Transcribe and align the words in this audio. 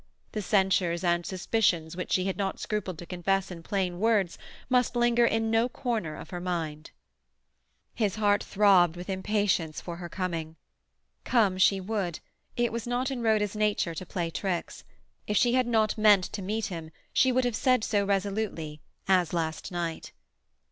The 0.31 0.41
censures 0.41 1.03
and 1.03 1.23
suspicions 1.27 1.95
which 1.95 2.11
she 2.11 2.25
had 2.25 2.35
not 2.35 2.59
scrupled 2.59 2.97
to 2.97 3.05
confess 3.05 3.51
in 3.51 3.61
plain 3.61 3.99
words 3.99 4.39
must 4.67 4.95
linger 4.95 5.27
in 5.27 5.51
no 5.51 5.69
corner 5.69 6.15
of 6.15 6.31
her 6.31 6.39
mind. 6.39 6.89
His 7.93 8.15
heart 8.15 8.41
throbbed 8.43 8.95
with 8.95 9.11
impatience 9.11 9.79
for 9.79 9.97
her 9.97 10.09
coming. 10.09 10.55
Come 11.23 11.59
she 11.59 11.79
would; 11.79 12.19
it 12.57 12.71
was 12.71 12.87
not 12.87 13.11
in 13.11 13.21
Rhoda's 13.21 13.55
nature 13.55 13.93
to 13.93 14.03
play 14.07 14.31
tricks; 14.31 14.83
if 15.27 15.37
she 15.37 15.53
had 15.53 15.67
not 15.67 15.99
meant 15.99 16.23
to 16.33 16.41
meet 16.41 16.65
him 16.73 16.89
she 17.13 17.31
would 17.31 17.45
have 17.45 17.55
said 17.55 17.83
so 17.83 18.03
resolutely, 18.03 18.81
as 19.07 19.33
last 19.33 19.71
night. 19.71 20.13